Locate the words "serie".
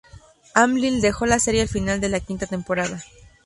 1.37-1.61